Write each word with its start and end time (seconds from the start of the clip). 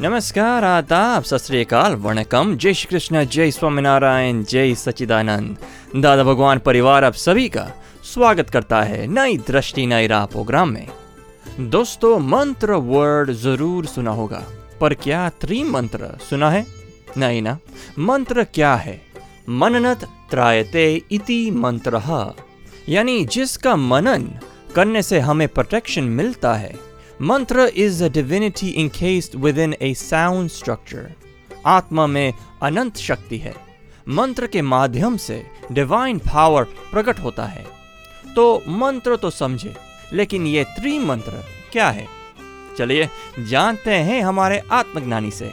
नमस्कार, 0.00 0.64
आदाब, 0.64 1.22
सत 1.22 1.36
श्री 1.36 1.64
वणकम। 1.72 2.56
जय 2.56 2.74
श्री 2.74 2.88
कृष्ण, 2.90 3.24
जय 3.24 3.50
स्वामीनारायण 3.50 4.42
जय 4.44 4.74
सचिदानंद 4.74 5.56
दादा 6.02 6.24
भगवान 6.24 6.58
परिवार 6.58 7.04
आप 7.04 7.14
सभी 7.14 7.48
का 7.48 7.64
स्वागत 8.04 8.50
करता 8.50 8.82
है 8.82 9.06
नई 9.06 9.36
दृष्टि, 9.38 9.86
नई 9.86 10.06
राह 10.06 10.26
प्रोग्राम 10.26 10.68
में। 10.68 10.88
दोस्तों, 11.60 12.18
मंत्र 12.18 12.72
वर्ड 12.72 13.32
ज़रूर 13.32 13.86
सुना 13.86 14.10
होगा, 14.10 14.42
पर 14.80 14.94
क्या 14.94 15.28
त्रिमंत्र 15.40 16.16
सुना 16.30 16.50
है? 16.50 16.66
नहीं 17.18 17.42
ना? 17.42 17.58
मंत्र 17.98 18.44
क्या 18.44 18.74
है? 18.74 19.00
मननत 19.48 20.04
त्रायते 20.30 21.02
इति 21.12 21.50
मंत्र। 21.50 22.02
यानी 22.88 23.24
जिसका 23.24 23.76
मनन 23.76 24.28
करने 24.74 25.02
से 25.02 25.20
हमें 25.20 25.48
प्रोटेक्शन 25.48 26.04
मिलता 26.04 26.54
है 26.54 26.85
mantra 27.20 27.64
is 27.76 28.02
a 28.04 28.08
divinity 28.08 28.72
encased 28.74 29.34
within 29.34 29.74
a 29.80 29.94
sound 29.94 30.50
structure. 30.50 31.04
आत्मा 31.66 32.06
में 32.06 32.32
अनंत 32.62 32.96
शक्ति 32.96 33.38
है 33.38 33.54
मंत्र 34.08 34.46
के 34.46 34.62
माध्यम 34.62 35.16
से 35.16 35.40
डिवाइन 35.72 36.18
पावर 36.18 36.64
प्रकट 36.92 37.18
होता 37.18 37.44
है 37.44 37.64
तो 38.34 38.44
मंत्र 38.68 39.16
तो 39.16 39.30
समझे 39.30 39.74
लेकिन 40.12 40.46
ये 40.46 40.64
त्रिमंत्र 40.64 41.42
क्या 41.72 41.88
है 41.90 42.06
चलिए 42.78 43.08
जानते 43.48 43.94
हैं 44.08 44.22
हमारे 44.22 44.60
आत्मज्ञानी 44.72 45.30
से 45.30 45.50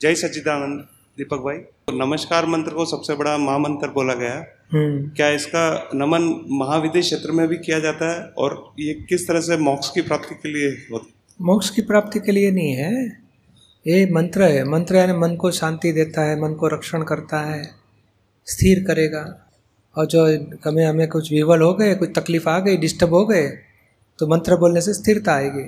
जय 0.00 0.14
सच्चिदानंद 0.14 0.86
दीपक 1.18 1.40
भाई 1.40 1.58
नमस्कार 1.92 2.46
मंत्र 2.46 2.70
को 2.70 2.84
सबसे 2.84 3.14
बड़ा 3.14 3.38
महामंत्र 3.38 3.88
बोला 3.88 4.14
गया 4.14 4.30
है। 4.30 4.54
हम्म। 4.72 5.08
क्या 5.08 5.28
इसका 5.28 5.90
नमन 5.94 6.44
महाविद्य 6.50 7.00
क्षेत्र 7.00 7.32
में 7.32 7.48
भी 7.48 7.56
किया 7.56 7.78
जाता 7.78 8.12
है? 8.12 8.26
और 8.38 8.72
ये 8.80 8.94
किस 9.08 9.28
तरह 9.28 9.40
से 9.40 9.56
मोक्ष 9.56 9.90
की 9.90 10.00
प्राप्ति 10.00 10.34
के 10.34 10.48
लिए 10.48 10.68
होता 10.92 11.10
मोक्ष 11.42 11.70
की 11.70 11.82
प्राप्ति 11.82 12.20
के 12.20 12.32
लिए 12.32 12.50
नहीं 12.50 12.72
है। 12.72 13.20
ये 13.86 14.10
मंत्र 14.12 14.42
है। 14.42 14.64
मंत्र 14.64 14.96
यानी 14.96 15.12
मन 15.12 15.36
को 15.36 15.50
शांति 15.50 15.92
देता 15.92 16.22
है 16.22 16.42
मन 16.42 16.54
को 16.54 16.68
रक्षण 16.68 17.02
करता 17.02 17.40
है 17.40 17.70
स्थिर 18.46 18.84
करेगा। 18.86 19.46
और 19.96 20.06
जो 20.06 20.38
कभी 20.64 20.82
हमें 20.82 21.08
कुछ 21.08 21.32
विवल 21.32 21.60
हो 21.60 21.74
गए 21.74 21.94
कुछ 21.94 22.10
तकलीफ़ 22.16 22.48
आ 22.48 22.58
गई 22.58 22.76
डिस्टर्ब 22.76 23.14
हो 23.14 23.26
गए 23.26 23.48
तो 24.18 24.26
मंत्र 24.26 24.56
बोलने 24.56 24.80
से 24.80 24.94
स्थिरता 24.94 25.32
आएगी। 25.32 25.64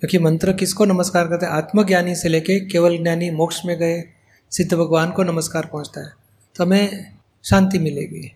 क्योंकि 0.00 0.18
मंत्र 0.18 0.52
किसको 0.52 0.84
नमस्कार 0.84 1.26
करते 1.26 1.46
हैं? 1.46 1.52
आत्मज्ञानी 1.52 2.14
से 2.14 2.28
लेके 2.28 2.60
केवल 2.60 2.98
ज्ञानी 2.98 3.30
मोक्ष 3.30 3.60
में 3.66 3.78
गए 3.78 4.04
सिद्ध 4.52 4.72
भगवान 4.72 5.10
को 5.10 5.22
नमस्कार 5.22 5.66
पहुँचता 5.72 6.00
है 6.00 6.12
तो 6.56 6.64
हमें 6.64 7.12
शांति 7.44 7.78
मिलेगी। 7.78 8.30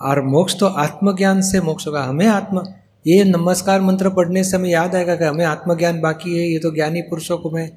और 0.00 0.20
मोक्ष 0.24 0.54
तो 0.60 0.66
आत्मज्ञान 0.66 1.40
से 1.42 1.60
मोक्ष 1.60 1.86
होगा, 1.86 2.02
हमें 2.02 2.26
आत्म, 2.26 2.62
ये 3.06 3.24
नमस्कार 3.24 3.80
मंत्र 3.80 4.10
पढ़ने 4.10 4.44
से 4.44 4.56
हमें 4.56 4.68
याद 4.70 4.94
आएगा 4.94 5.16
कि 5.16 5.24
हमें 5.24 5.44
आत्मज्ञान 5.44 6.00
बाकी 6.00 6.36
है, 6.38 6.44
ये 6.44 6.58
तो 6.58 6.70
ज्ञानी 6.70 7.02
पुरुषों 7.02 7.38
को 7.38 7.50
मैं 7.50 7.68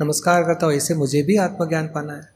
नमस्कार 0.00 0.44
करता 0.44 0.66
हूँ, 0.66 0.74
ऐसे 0.74 0.94
मुझे 0.94 1.22
भी 1.22 1.36
आत्मज्ञान 1.38 1.86
पाना 1.86 2.12
है 2.12 2.28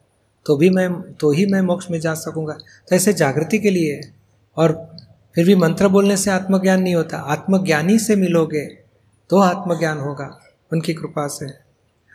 तो 0.47 0.57
भी 0.57 0.71
मैं 0.71 0.91
तो 1.13 1.31
ही 1.31 1.47
मैं 1.47 1.61
मोक्ष 1.63 1.91
में 1.91 1.99
जा 2.01 2.15
सकूँगा। 2.17 2.59
तो 2.89 2.97
ऐसे 2.97 3.13
जागृति 3.15 3.59
के 3.59 3.71
लिए 3.71 3.95
है 3.95 4.13
और 4.57 4.73
फिर 5.37 5.47
भी 5.47 5.55
मंत्र 5.55 5.89
बोलने 5.89 6.17
से 6.17 6.31
आत्मज्ञान 6.31 6.83
नहीं 6.83 6.95
होता, 6.95 7.19
आत्मज्ञानी 7.19 7.99
से 7.99 8.17
मिलोगे 8.17 8.67
तो 9.31 9.41
आत्मज्ञान 9.41 9.99
होगा, 9.99 10.31
उनकी 10.71 10.95
कृपा 10.95 11.27
से। 11.31 11.47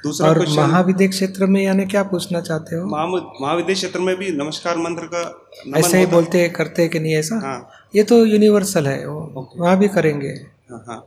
दूसरा 0.05 0.27
और 0.27 0.37
क्वेश्चन 0.37 0.61
महाविद्य 0.61 1.07
क्षेत्र 1.07 1.45
में 1.45 1.61
यानी 1.63 1.85
क्या 1.85 2.03
पूछना 2.03 2.41
चाहते 2.41 2.75
हो? 2.75 2.85
महा 2.87 3.05
महाविद्य 3.41 3.73
क्षेत्र 3.73 3.99
में 3.99 4.15
भी 4.15 4.31
नमस्कार 4.31 4.77
मंत्र 4.77 5.05
का 5.05 5.21
नमन 5.67 5.77
ऐसे 5.77 5.97
ही 5.97 6.03
है? 6.03 6.11
बोलते 6.11 6.41
हैं 6.41 6.51
करते 6.53 6.81
हैं 6.81 6.91
कि 6.91 6.99
नहीं 6.99 7.15
ऐसा? 7.15 7.35
हाँ। 7.35 7.89
ये 7.95 8.03
तो 8.03 8.25
यूनिवर्सल 8.25 8.87
है 8.87 9.07
वो 9.07 9.49
वहाँ 9.57 9.77
भी 9.77 9.87
करेंगे। 9.87 10.27
हाँ 10.71 10.83
हाँ। 10.87 11.05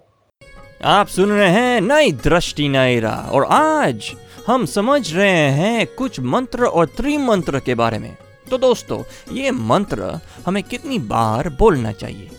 आप 0.84 1.06
सुन 1.06 1.30
रहे 1.30 1.48
हैं 1.50 1.80
नई 1.80 2.12
दृष्टि 2.12 2.68
नई 2.68 3.00
राह 3.00 3.30
और 3.30 3.44
आज 3.44 4.12
हम 4.46 4.66
समझ 4.66 5.14
रहे 5.14 5.48
हैं 5.50 5.86
कुछ 5.86 6.20
मंत्र 6.20 6.64
और 6.64 6.86
त्रिमंत्र 6.86 7.60
के 7.60 7.74
बारे 7.74 7.98
में। 7.98 8.16
तो 8.50 8.58
दोस्तों 8.58 9.02
ये 9.34 9.50
मंत्र 9.50 10.18
हमें 10.46 10.62
कितनी 10.62 10.98
बार 10.98 11.48
बोलना 11.48 11.92
चाहिए? 11.92 12.30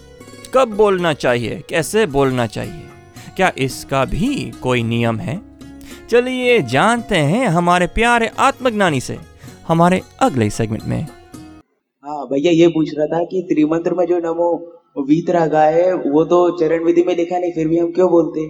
कब 0.53 0.68
बोलना 0.68 1.14
चाहिए? 1.14 1.64
कैसे 1.70 2.06
बोलना 2.06 2.46
चाहिए? 2.47 2.90
क्या 3.36 3.52
इसका 3.58 4.06
भी 4.06 4.52
कोई 4.64 4.84
नियम 4.84 5.20
है? 5.20 5.48
चलिए 6.09 6.62
जानते 6.64 7.16
हैं 7.31 7.47
हमारे 7.47 7.88
प्यारे 7.88 8.30
आत्मज्ञानी 8.40 9.00
से 9.02 9.18
हमारे 9.68 10.02
अगले 10.22 10.50
सेगमेंट 10.50 10.84
में। 10.84 11.02
हाँ 12.03 12.25
भैया 12.28 12.52
ये 12.52 12.68
पूछ 12.68 12.90
रहा 12.97 13.06
था 13.08 13.24
कि 13.25 13.42
त्रिमंत्र 13.50 13.94
में 13.96 14.06
जो 14.08 14.18
नमो 14.20 14.47
वीतरागा 15.09 15.64
है 15.66 15.94
वो 15.94 16.24
तो 16.25 16.40
चरण 16.59 16.84
विधि 16.84 17.03
में 17.03 17.16
लिखा 17.16 17.38
नहीं 17.38 17.52
फिर 17.53 17.68
भी 17.68 17.78
हम 17.78 17.92
क्यों 17.94 18.09
बोलते? 18.12 18.47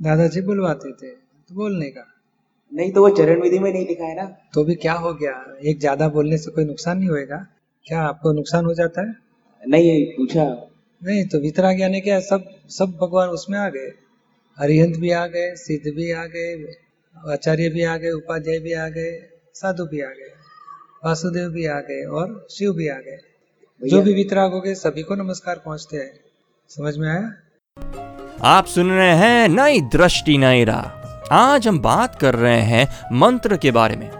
दादाजी 0.00 0.40
बुलवाते 0.42 0.92
थे 0.92 1.10
तो 1.10 1.54
बोलने 1.54 1.90
का। 1.90 2.06
नहीं 2.72 2.90
तो 2.92 3.00
वो 3.00 3.10
चरण 3.16 3.42
विधि 3.42 3.58
में 3.58 3.72
नहीं 3.72 3.86
लिखा 3.86 4.04
है 4.04 4.16
ना? 4.16 4.24
तो 4.54 4.64
भी 4.64 4.74
क्या 4.74 4.92
हो 4.94 5.12
गया? 5.14 5.32
एक 5.64 5.80
ज़्यादा 5.80 6.08
बोलने 6.08 6.38
से 6.38 6.50
कोई 6.50 6.64
नुकसान 6.64 6.98
नहीं 6.98 7.08
होएगा? 7.08 7.36
क्या 7.86 8.00
आपको 8.02 8.32
नुकसान 8.32 8.64
हो 8.64 8.74
जाता 8.74 9.00
है? 9.00 9.14
नहीं 9.62 10.04
पूछा। 10.16 10.44
नहीं 11.02 11.24
तो 11.26 11.38
वितराग 11.40 11.80
यानी 11.80 12.00
क्या 12.00 12.18
सब 12.22 12.50
सब 12.70 12.98
भगवान 13.02 13.28
उसमें 13.30 13.58
आ 13.58 13.68
गए? 13.68 13.92
अरिहंत 14.58 14.96
भी 14.96 15.10
आ 15.10 15.26
गए 15.26 15.54
सिद्ध 15.54 15.92
भी 15.94 16.10
आ 16.12 16.24
गए 16.24 16.74
आचार्य 17.32 17.68
भी 17.68 17.84
आ 17.84 17.96
गए 17.96 18.10
उपाध्याय 18.10 18.58
भी 18.58 18.72
आ 18.72 18.88
गए 18.88 19.12
साधु 19.54 19.84
भी 19.84 20.00
आ 20.00 20.08
गए 20.08 20.30
वासुदेव 21.04 21.48
भी 21.50 21.66
आ 21.66 21.80
गए 21.80 22.04
और 22.04 22.46
शिव 22.50 22.72
भी 22.72 22.88
आ 22.88 22.94
गए। 22.94 23.88
जो 23.88 24.02
भी 24.02 24.14
वितराग 24.14 24.52
हो 24.52 24.60
गए 24.60 24.74
सभी 24.74 25.02
को 25.02 25.14
नमस्कार 25.14 25.62
पहुँचते 25.64 25.96
हैं। 25.96 26.20
समझ 26.68 26.96
में 26.96 27.08
आया? 27.08 27.32
आप 28.42 28.66
सुन 28.66 28.90
रहे 28.90 29.16
हैं 29.16 29.48
नई 29.48 29.80
दृष्टि 29.80 30.38
नई 30.38 30.64
राह। 30.64 31.34
आज 31.34 31.68
हम 31.68 31.80
बात 31.80 32.20
कर 32.20 32.34
रहे 32.34 32.60
हैं 32.60 32.86
मंत्र 33.12 33.56
के 33.56 33.70
बारे 33.70 33.96
में। 33.96 34.10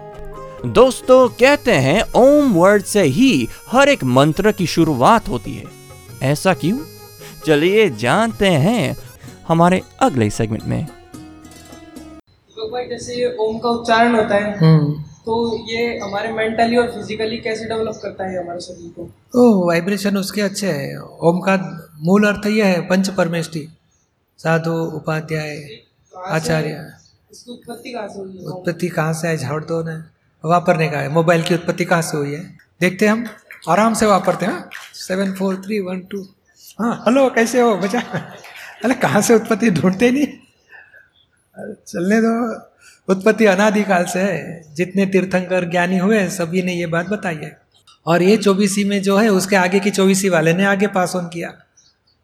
दोस्तों 0.73 1.29
कहते 1.29 1.73
हैं 1.73 2.03
ओम 2.17 2.53
वर्ड 2.53 2.83
से 2.83 3.03
ही 3.03 3.49
हर 3.67 3.89
एक 3.89 4.05
मंत्र 4.05 4.53
की 4.53 4.67
शुरुआत 4.67 5.29
होती 5.29 5.55
है। 5.55 5.65
ऐसा 6.23 6.55
क्यों? 6.55 6.79
चलिए 7.47 7.91
जानते 7.91 8.47
हैं 8.47 8.97
हमारे 9.49 9.81
अगले 10.03 10.29
सेगमेंट 10.31 10.65
में। 10.65 10.85
तो 12.57 12.69
भाई 12.71 12.87
जैसे 12.89 13.15
ये 13.15 13.35
ओम 13.41 13.59
का 13.59 13.71
उच्चारण 13.71 14.15
होता 14.17 14.35
है 14.35 14.57
हम्म। 14.59 15.03
तो 15.27 15.35
ये 15.69 15.99
हमारे 15.99 16.33
मेंटली 16.33 16.77
और 16.77 16.91
फिजिकली 16.93 17.37
कैसे 17.39 17.65
डेवलप 17.65 17.99
करता 18.03 18.29
है 18.31 18.43
हमारे 18.43 18.61
शरीर 18.61 18.91
को? 18.99 19.09
ओह 19.37 19.67
वाइब्रेशन 19.67 20.17
उसके 20.17 20.41
अच्छे 20.43 20.67
हैं। 20.69 20.97
ओम 20.99 21.41
का 21.41 21.57
मूल 22.05 22.27
अर्थ 22.29 22.47
यह 22.47 22.67
है 22.67 22.81
पंच 22.89 23.09
परमेष्टि। 23.17 23.67
साधु 24.39 24.73
उपाध्याय 24.97 25.57
आचार्य। 26.13 26.87
इसकी 27.33 27.53
उत्पत्ति 27.53 27.93
कहाँ 27.93 28.09
से 28.09 28.19
हुई 28.21 28.37
है? 28.37 28.45
उत्पत्ति 28.47 28.89
कहाँ 28.89 29.13
से 29.13 29.29
है? 29.29 29.37
झाड़ 29.37 29.63
दो 29.65 29.83
ने 29.83 29.97
वापरने 30.45 30.89
का 30.89 30.99
है। 30.99 31.09
मोबाइल 31.13 31.43
की 31.43 31.55
उत्पत्ति 31.55 31.85
कहाँ 31.85 32.03
से 32.03 32.17
हुई 32.17 32.35
है? 32.35 32.43
देखते 32.81 33.07
हैं 33.07 33.13
हम। 33.13 33.25
आराम 33.71 33.95
से 33.95 34.07
वापरते 34.07 34.47
हैं 34.47 34.65
seven 34.95 35.33
four 35.35 35.57
three 35.65 35.79
one 35.81 36.01
two 36.11 36.23
हाँ 36.81 36.95
हेलो 37.07 37.29
कैसे 37.35 37.61
हो? 37.61 37.75
बचा 37.77 38.01
अरे 38.85 38.95
कहाँ 38.95 39.23
से 39.23 39.35
उत्पत्ति 39.35 39.71
ढूंढते 39.71 40.11
नहीं? 40.11 40.27
चलने 41.87 42.21
दो। 42.21 42.55
उत्पत्ति 43.09 43.47
अनादिकाल 43.47 44.05
से 44.05 44.19
है। 44.19 44.75
जितने 44.75 45.07
तीर्थंकर 45.07 45.71
ज्ञानी 45.71 45.99
हुए 45.99 46.29
सभी 46.29 46.63
ने 46.63 46.73
ये 46.73 46.87
बात 46.87 47.09
बताई 47.09 47.37
है। 47.37 47.61
और 48.07 48.23
ये 48.23 48.37
चौबीसी 48.37 48.85
में 48.85 49.03
जो 49.03 49.19
है 49.19 49.29
उसके 49.29 49.57
आगे 49.57 49.81
की 49.81 49.91
चौबीसी 49.91 50.29
वाले 50.29 50.55
ने 50.55 50.65
आगे 50.65 50.87
पास 50.87 51.17
ऑन 51.17 51.27
किया। 51.27 51.55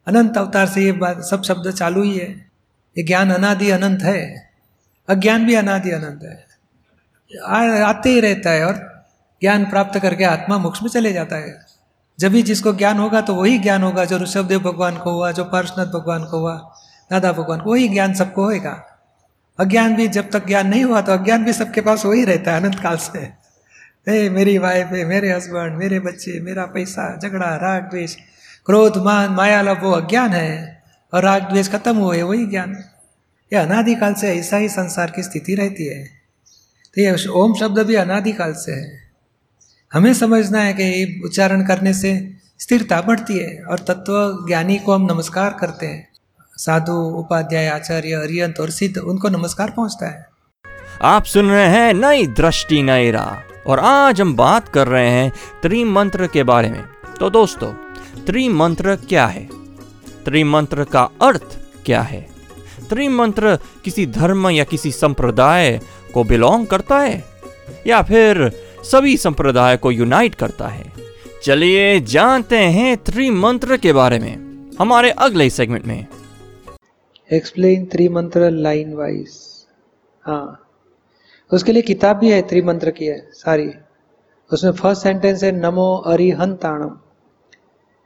अनंत 0.06 0.36
अवतार 0.36 0.66
से 0.66 0.82
ये 0.82 0.92
बात 0.92 1.24
सब 1.24 1.42
शब्द 1.42 1.70
चालू 1.70 2.02
ही 2.02 2.18
है। 2.18 2.50
ये 2.98 3.02
ज्ञान 3.02 3.30
अनादि 3.30 3.70
अनंत 3.70 4.02
है। 4.02 4.50
अज्ञान 5.08 5.46
भी 5.46 5.54
अनादि 5.54 5.90
अनंत 5.90 6.20
है। 6.22 6.46
आ, 7.46 7.84
आते 7.84 8.10
ही 8.10 8.20
रहता 8.20 8.50
है 8.50 8.66
और 8.66 9.04
ज्ञान 9.42 9.64
प्राप्त 9.64 9.98
करके 9.98 10.24
आत्मा 10.24 10.58
मोक्ष 10.58 10.82
में 10.82 10.90
चले 10.90 11.12
जाता 11.12 11.36
है। 11.36 11.69
जब 12.20 12.32
भी 12.32 12.42
जिसको 12.42 12.72
ज्ञान 12.72 12.98
होगा 12.98 13.20
तो 13.20 13.34
वही 13.34 13.58
ज्ञान 13.58 13.82
होगा, 13.82 14.04
जो 14.04 14.18
ऋषभदेव 14.18 14.60
भगवान 14.60 14.96
को 14.96 15.10
हुआ, 15.10 15.32
जो 15.32 15.44
पार्शनाथ 15.44 15.86
भगवान 15.86 16.24
को 16.24 16.38
हुआ 16.38 16.54
दादा 17.10 17.32
भगवान 17.32 17.60
को, 17.60 17.70
वही 17.70 17.88
ज्ञान 17.88 18.14
सबको 18.14 18.44
होएगा। 18.44 18.86
अज्ञान 19.60 19.96
भी 19.96 20.08
जब 20.08 20.30
तक 20.30 20.46
ज्ञान 20.46 20.66
नहीं 20.66 20.84
हुआ 20.84 21.00
तो 21.00 21.12
अज्ञान 21.12 21.44
भी 21.44 21.52
सबके 21.52 21.80
पास 21.80 22.04
वही 22.04 22.24
रहता 22.24 22.54
है 22.54 22.60
अनंत 22.60 22.80
काल 22.80 22.96
से। 22.96 23.32
ए 24.08 24.28
मेरी 24.28 24.58
वाइफ 24.58 24.86
है 24.86 25.04
मेरे 25.04 25.32
हस्बैंड 25.32 25.76
मेरे 25.76 26.00
बच्चे, 26.00 26.40
मेरा 26.40 26.64
पैसा, 26.64 27.18
झगड़ा, 27.22 27.56
राग, 27.56 27.82
द्वेष, 27.82 28.16
क्रोध, 28.66 28.96
मान, 28.96 29.30
माया, 29.30 29.62
लोभ, 29.62 29.82
वो 29.82 29.90
अज्ञान 29.90 30.30
है। 30.30 30.82
और 31.14 31.22
राग, 31.22 31.42
द्वेष 31.42 31.68
खत्म 31.68 31.96
हुए, 31.96 32.22
वही 32.22 32.46
ज्ञान। 32.46 32.84
ये 33.52 33.58
अनादिकाल 33.58 34.14
से 34.14 34.34
ऐसा 34.34 34.56
ही 34.56 34.68
संसार 34.68 35.10
की 35.10 35.22
स्थिति 35.22 35.54
रहती 35.54 35.86
है। 35.86 36.04
तो 36.94 37.00
ये 37.00 37.28
ओम 37.28 37.54
शब्द 37.54 37.78
भी 37.78 37.94
अनादिकाल 37.94 38.52
से 38.52 38.72
है। 38.72 38.99
हमें 39.92 40.14
समझना 40.14 40.58
है 40.58 40.72
कि 40.72 41.20
उच्चारण 41.24 41.66
करने 41.66 41.94
से 41.94 42.32
स्थिरता 42.58 43.00
बढ़ती 43.00 43.38
है 43.38 43.64
और 43.70 43.78
तत्व 43.78 44.38
ज्ञानी 44.48 44.76
को 44.76 44.94
हम 44.94 45.02
नमस्कार 45.12 45.56
करते 45.60 45.86
हैं। 45.86 46.08
साधु, 46.56 46.92
उपाध्याय, 46.92 47.68
आचार्य, 47.68 48.12
अरियंत 48.12 48.60
और 48.60 48.70
सिद्ध, 48.70 48.98
उनको 48.98 49.28
नमस्कार 49.28 49.70
पहुँचता 49.70 50.06
है। 50.06 50.28
आप 51.02 51.24
सुन 51.24 51.50
रहे 51.50 51.66
हैं 51.66 51.94
नई 51.94 52.26
दृष्टि, 52.26 52.82
नई 52.82 53.10
राह। 53.10 53.62
और 53.70 53.78
आज 53.78 54.20
हम 54.20 54.36
बात 54.36 54.68
कर 54.68 54.88
रहे 54.88 55.10
हैं 55.10 55.32
त्रिमंत्र 55.62 56.26
के 56.26 56.42
बारे 56.42 56.70
में। 56.70 56.84
तो 57.20 57.30
दोस्तों, 57.30 57.72
त्रिमंत्र 58.26 58.96
क्या 58.96 59.26
है? 59.26 59.48
त्रिमंत्र 60.24 60.84
का 60.84 61.02
अर्थ 61.02 61.58
क्या 61.86 62.02
है? 62.02 62.28
त्रिमंत्र 62.88 63.58
किसी 63.84 64.06
धर्म 64.06 64.48
या 64.48 64.64
किसी 64.64 64.92
संप्रदाय 64.92 65.80
को 66.14 66.24
बिलोंग 66.24 66.66
करता 66.66 66.98
है? 66.98 67.24
या 67.86 68.02
फिर 68.02 68.52
सभी 68.84 69.16
संप्रदाय 69.16 69.76
को 69.76 69.90
यूनाइट 69.90 70.34
करता 70.34 70.68
है। 70.68 70.92
चलिए 71.42 72.00
जानते 72.00 72.56
हैं 72.56 72.96
त्रिमंत्र 72.96 73.76
के 73.76 73.92
बारे 73.92 74.18
में, 74.18 74.34
हमारे 74.80 75.10
अगले 75.10 75.50
सेगमेंट 75.50 75.86
में। 75.86 76.06
एक्सप्लेन 77.32 77.84
त्रिमंत्र 77.86 78.50
लाइन 78.50 78.94
वाइज 78.94 79.38
हाँ 80.22 80.66
उसके 81.52 81.72
लिए 81.72 81.82
किताब 81.82 82.16
भी 82.16 82.30
है, 82.30 82.42
त्रिमंत्र 82.42 82.90
की 82.90 83.06
है, 83.06 83.28
सारी। 83.32 83.70
उसमें 84.52 84.72
फ़र्स्ट 84.72 85.02
सेंटेंस 85.02 85.44
है, 85.44 85.52
नमो 85.52 85.96
अरिहंताणम। 86.06 86.96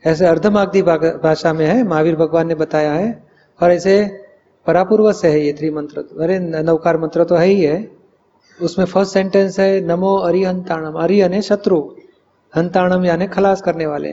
ऐसे 0.07 0.27
अर्धमागधी 0.27 0.83
भाषा 0.83 1.53
में 1.53 1.67
है, 1.67 1.83
महावीर 1.83 2.17
भगवान 2.17 2.49
ने 2.49 2.55
बताया 2.55 2.93
है, 2.93 3.27
और 3.63 3.73
ऐसे 3.73 4.23
परापूर्व 4.67 5.13
से 5.13 5.29
है 5.29 5.41
ये 5.41 5.53
त्रिमंत्र। 5.53 5.99
अरे, 5.99 6.39
नवकार 6.39 6.99
मंत्र 6.99 7.25
तो 7.25 7.35
है 7.35 7.47
ही 7.47 7.63
है। 7.63 8.04
उसमें 8.63 8.87
फ़र्स्ट 8.87 9.13
सेंटेंस 9.13 9.61
है, 9.61 9.81
नमो 9.81 10.17
अरिहंताणम. 10.17 10.93
अरि 10.93 11.43
शत्रु। 11.43 11.91
हंताणम 12.57 13.05
यानी 13.05 13.27
खलास 13.27 13.63
करने 13.63 13.87
वाले 13.87 14.13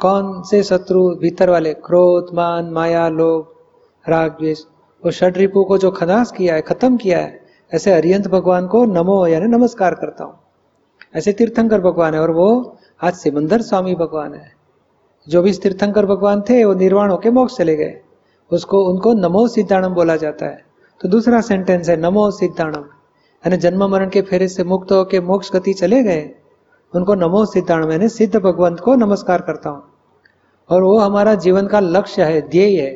कौन 0.00 0.42
से 0.42 0.62
शत्रु? 0.62 1.14
भीतर 1.14 1.50
वाले। 1.50 1.74
क्रोध, 1.74 2.26
मान, 2.34 2.64
माया, 2.64 3.08
लोभ, 3.08 3.52
राग, 4.08 4.30
द्वेष। 4.30 4.62
वो 5.04 5.10
षड 5.10 5.36
रिपु 5.36 5.64
को 5.64 5.78
जो 5.78 5.90
खलास 5.90 6.32
किया 6.32 6.54
है, 6.54 6.60
खत्म 6.60 6.96
किया 6.96 7.18
है, 7.18 7.40
ऐसे 7.74 7.92
अरिहंत 7.92 8.28
भगवान 8.28 8.66
को 8.66 8.84
नमो 8.84 9.26
यानी 9.26 9.46
नमस्कार 9.46 9.94
करता 9.94 10.24
हूँ। 10.24 10.38
ऐसे 11.14 11.32
तीर्थंकर 11.32 11.80
भगवान 11.80 12.14
है 12.14 12.20
और 12.20 12.30
वो 12.30 12.76
आज 13.02 13.14
सिमंदर 13.14 13.62
स्वामी 13.62 13.94
भगवान 13.94 14.34
है। 14.34 14.52
जो 15.28 15.42
भी 15.42 15.52
तीर्थंकर 15.52 16.06
भगवान 16.06 16.40
थे, 16.40 16.64
वो 16.64 16.74
निर्वाण 16.74 17.10
होके 17.10 17.30
मोक्ष 17.30 17.56
चले 17.56 17.76
गए। 17.76 18.00
उसको, 18.52 18.84
उनको 18.84 19.12
नमो 19.12 19.48
सिद्धाणम 19.48 19.88
बोला 19.88 20.16
जाता 20.16 20.46
है। 20.46 20.64
तो 21.00 21.08
दूसरा 21.08 21.40
सेंटेंस 21.40 21.88
है, 21.88 21.96
नमो 21.96 22.30
सिद्धाणम. 22.30 22.84
यानी 23.44 23.56
जन्म 23.58 23.84
मरण 23.86 24.08
के 24.10 24.22
फेरे 24.22 24.48
से 24.48 24.64
मुक्त 24.64 24.92
होके 24.92 25.20
मोक्ष 25.22 25.50
गति 25.52 25.72
चले 25.74 26.02
गए 26.02 26.22
उनको 26.94 27.14
नमो 27.16 27.44
सिद्धाणम 27.46 27.92
यानी 27.92 28.08
सिद्ध 28.10 28.34
भगवंत 28.36 28.80
को 28.80 28.94
नमस्कार 28.96 29.40
करता 29.42 29.70
हूँ 29.70 29.82
और 30.70 30.82
वो 30.82 30.98
हमारा 30.98 31.34
जीवन 31.40 31.66
का 31.66 31.80
लक्ष्य 31.80 32.24
है 32.24 32.40
ध्येय 32.48 32.80
है 32.80 32.90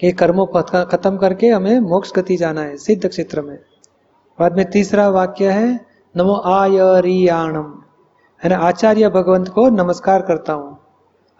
कि 0.00 0.12
कर्मों 0.14 0.46
को 0.46 0.62
खत्म 0.62 1.16
करके 1.16 1.48
हमें 1.48 1.78
मोक्ष 1.82 2.12
गति 2.16 2.36
जाना 2.36 2.62
है 2.62 2.76
सिद्ध 2.78 3.06
क्षेत्र 3.06 3.42
में 3.42 3.56
बाद 4.38 4.56
में 4.56 4.64
तीसरा 4.70 5.08
वाक्य 5.10 5.50
है 5.50 5.68
नमो 6.14 6.36
आयरियाणम 6.48 7.72
यानी 8.40 8.54
आचार्य 8.64 9.08
भगवंत 9.10 9.48
को 9.48 9.68
नमस्कार 9.72 10.22
करता 10.22 10.52
हूँ 10.52 10.76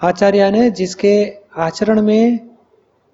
आचार्य 0.00 0.50
ने 0.50 0.70
जिसके 0.73 1.14
आचरण 1.58 2.02
में 2.02 2.49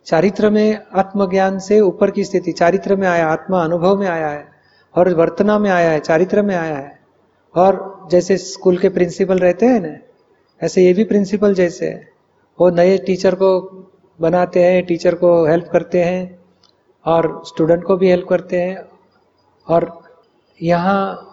चारित्र 0.07 0.51
में 0.51 0.79
आत्मज्ञान 0.97 1.59
से 1.59 1.81
ऊपर 1.83 2.11
की 2.11 2.25
स्थिति 2.25 2.53
चारित्र 2.55 2.97
में 2.97 3.07
आया 3.09 3.29
आत्मा 3.29 3.63
अनुभव 3.65 3.97
में 3.99 4.07
आया 4.09 4.29
है 4.29 4.54
और 4.95 5.13
वर्तना 5.15 5.59
में 5.59 5.71
आया 5.71 5.91
है, 5.91 6.01
चारित्र 6.01 6.43
में 6.43 6.55
आया 6.57 6.77
है। 6.77 6.99
और 7.55 8.09
जैसे 8.11 8.37
स्कूल 8.37 8.79
के 8.79 8.89
प्रिंसिपल 8.89 9.39
रहते 9.39 9.67
हैं 9.67 9.81
ना, 9.81 9.97
ऐसे 10.61 10.85
ये 10.85 10.93
भी 10.93 11.05
प्रिंसिपल 11.05 11.55
जैसे 11.55 11.87
है। 11.87 12.09
वो 12.61 12.71
नए 12.71 12.97
टीचर 12.99 13.35
को 13.35 13.61
बनाते 14.21 14.65
हैं, 14.65 14.85
टीचर 14.87 15.15
को 15.15 15.47
हेल्प 15.47 15.69
करते 15.73 16.03
हैं 16.05 16.39
और 17.07 17.43
स्टूडेंट 17.47 17.85
को 17.85 17.97
भी 17.97 18.11
हेल्प 18.11 18.27
करते 18.29 18.61
हैं। 18.61 18.83
और 19.69 20.03
यहाँ 20.63 21.31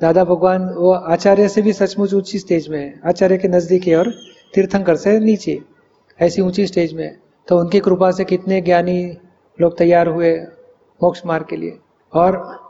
दादा 0.00 0.24
भगवान, 0.24 0.68
वो 0.68 0.92
आचार्य 0.92 1.48
से 1.48 1.62
भी 1.62 1.72
सचमुच 1.72 2.14
ऊँची 2.14 2.38
स्टेज 2.38 2.68
में 2.68 2.78
है। 2.80 3.00
आचार्य 3.06 3.38
के 3.38 3.48
नज़दीक 3.48 3.86
है 3.86 3.96
और 3.96 4.10
तीर्थंकर 4.54 4.96
से 4.96 5.18
नीचे, 5.20 5.60
ऐसी 6.18 6.42
ऊँची 6.42 6.66
स्टेज 6.66 6.92
में 6.94 7.16
तो 7.48 7.58
उनकी 7.58 7.80
कृपा 7.80 8.10
से 8.10 8.24
कितने 8.24 8.60
ज्ञानी 8.60 9.18
लोग 9.58 9.76
तैयार 9.78 10.06
हुए 10.06 10.34
मोक्ष 11.00 11.22
मार्ग 11.26 11.46
के 11.50 11.56
लिए। 11.56 11.78
और 12.12 12.67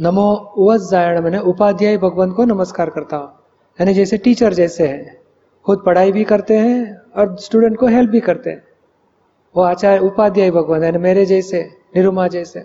नमो 0.00 0.78
जायण 0.90 1.20
मैंने 1.20 1.38
उपाध्याय 1.38 1.96
भगवान 1.96 2.30
को 2.30 2.44
नमस्कार 2.44 2.90
करता 2.90 3.16
हूँ। 3.16 3.28
यानी 3.80 3.94
जैसे 3.94 4.18
टीचर 4.18 4.52
जैसे 4.52 4.86
हैं, 4.86 5.20
खुद 5.66 5.82
पढ़ाई 5.86 6.12
भी 6.12 6.24
करते 6.24 6.56
हैं 6.58 7.00
और 7.16 7.36
स्टूडेंट 7.36 7.76
को 7.76 7.86
हेल्प 7.86 8.10
भी 8.10 8.20
करते 8.20 8.50
हैं। 8.50 8.62
वो 9.56 9.62
आचार्य 9.62 9.98
उपाध्याय 9.98 10.50
भगवान 10.50 10.84
यानी 10.84 10.98
मेरे 10.98 11.26
जैसे, 11.26 11.62
निरुमा 11.96 12.28
जैसे। 12.28 12.60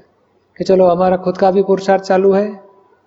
कि 0.58 0.64
चलो 0.64 0.88
हमारा 0.88 1.18
खुद 1.18 1.38
का 1.38 1.52
भी 1.52 1.64
पुरुषार्थ 1.64 2.04
चालू 2.04 2.34
है 2.34 2.64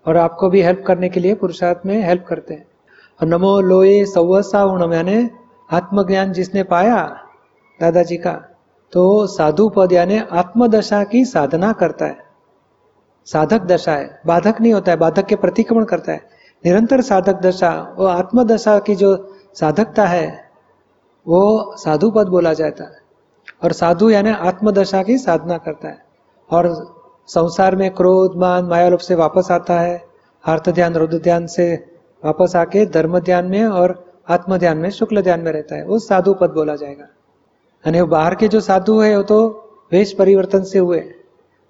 और 0.07 0.17
आपको 0.17 0.51
भी 0.51 0.63
हेल्प 0.63 0.85
करने 0.87 1.09
के 1.09 1.21
लिए 1.21 1.35
पुरुषार्थ 1.35 1.87
में 1.87 2.03
हेल्प 2.03 2.25
करते 2.29 2.55
हैं। 2.55 2.67
और 3.23 3.29
नमो 3.29 3.61
लोए 3.61 4.05
सवसाउणम 4.05 4.93
यानी 4.93 5.31
आत्मज्ञान 5.73 6.33
जिसने 6.33 6.63
पाया 6.63 7.21
दादाजी 7.81 8.17
का 8.17 8.33
तो 8.93 9.27
साधु 9.27 9.69
पद 9.69 9.93
यानी 9.93 10.19
आत्मदशा 10.19 11.05
की 11.05 11.25
साधना 11.25 11.73
करता 11.73 12.05
है। 12.05 12.24
साधक 13.25 13.61
दशा 13.61 13.93
है। 13.93 14.21
बाधक 14.27 14.61
नहीं 14.61 14.73
होता 14.73 14.93
है, 14.93 14.99
बाधक 14.99 15.27
के 15.27 15.37
प्रतिक्रमण 15.37 15.85
करता 15.85 16.13
है। 16.13 16.21
निरंतर 16.67 17.01
साधक 17.01 17.35
दशा, 17.41 17.95
वो 17.99 18.07
आत्मदशा 18.07 18.79
की 18.79 18.95
जो 18.95 19.37
साधकता 19.55 20.07
है, 20.07 20.51
वो 21.29 21.77
साधु 21.79 22.11
पद 22.11 22.27
बोला 22.27 22.53
जाता 22.53 22.85
है। 22.85 22.97
और 23.65 23.73
साधु 23.73 24.11
यानी 24.11 24.31
आत्मदशा 24.31 25.03
की 25.03 25.19
साधना 25.19 25.59
करता 25.59 25.89
है। 25.89 26.05
और 26.51 26.95
संसार 27.27 27.77
में 27.77 27.91
क्रोध, 27.91 28.37
मान 28.37 28.65
मायालोप 28.65 29.01
से 29.01 29.15
वापस 29.15 29.51
आता 29.51 29.81
है। 29.81 30.05
अर्थ 30.45 30.71
ध्यान, 30.71 30.95
रुद्र 30.95 31.19
ध्यान 31.19 31.47
से 31.47 31.97
वापस 32.25 32.57
आके 32.57 32.87
धर्म 32.87 33.19
ध्यान 33.19 33.47
में 33.47 33.65
और 33.65 34.13
आत्म 34.29 34.57
ध्यान 34.57 34.79
में, 34.79 34.91
शुक्ल 34.91 35.23
ध्यान 35.23 35.41
में 35.41 35.53
रहता 35.53 35.75
है। 35.75 35.87
वो 35.87 35.99
साधु 35.99 36.35
पद 36.35 36.51
बोला 36.51 36.77
जाएगा। 36.77 37.05
यानी 37.87 38.01
वो 38.01 38.07
बाहर 38.07 38.35
के 38.35 38.49
जो 38.49 38.61
साधु 38.61 39.01
है, 39.01 39.17
वो 39.17 39.23
तो 39.23 39.49
वेश 39.93 40.13
परिवर्तन 40.13 40.63
से 40.63 40.79
हुए। 40.79 41.05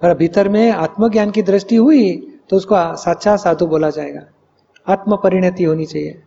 और 0.05 0.15
भीतर 0.15 0.49
में 0.49 0.71
आत्मज्ञान 0.71 1.31
की 1.31 1.43
दृष्टि 1.43 1.77
हुई 1.77 2.05
तो 2.51 2.57
उसको 2.57 2.77
साचा 2.97 3.37
साधु 3.37 3.67
बोला 3.67 3.91
जाएगा। 3.91 4.21
आत्म 4.87 5.17
परिणति 5.17 5.65
होनी 5.65 5.87
चाहिए। 5.87 6.23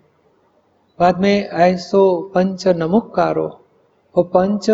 बाद 0.99 1.19
में 1.19 1.49
ऐसो 1.49 2.31
पंच 2.35 2.67
नमुकारो 2.67 3.47
वो 4.15 4.23
पंच 4.23 4.69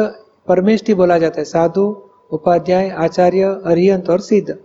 परमेष्टि 0.47 0.93
बोला 0.93 1.17
जाता 1.17 1.39
है। 1.39 1.45
साधु, 1.45 1.85
उपाध्याय, 2.31 2.89
आचार्य 2.89 3.43
अरियंत 3.65 4.09
और 4.09 4.19
सिद्ध। 4.19 4.57